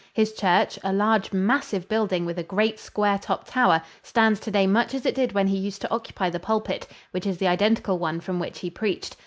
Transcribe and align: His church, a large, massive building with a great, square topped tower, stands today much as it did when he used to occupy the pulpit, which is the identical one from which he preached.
His 0.13 0.33
church, 0.33 0.79
a 0.83 0.91
large, 0.91 1.31
massive 1.31 1.87
building 1.87 2.25
with 2.25 2.39
a 2.39 2.43
great, 2.43 2.79
square 2.79 3.19
topped 3.19 3.49
tower, 3.49 3.83
stands 4.01 4.39
today 4.39 4.65
much 4.65 4.95
as 4.95 5.05
it 5.05 5.13
did 5.13 5.33
when 5.33 5.45
he 5.45 5.57
used 5.59 5.79
to 5.81 5.91
occupy 5.93 6.31
the 6.31 6.39
pulpit, 6.39 6.87
which 7.11 7.27
is 7.27 7.37
the 7.37 7.45
identical 7.47 7.99
one 7.99 8.19
from 8.19 8.39
which 8.39 8.61
he 8.61 8.71
preached. 8.71 9.15